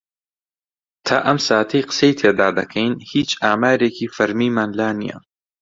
[1.05, 5.17] تا ئەم ساتەی قسەی تێدا دەکەین هیچ ئامارێکی فەرمیمان لا نییە.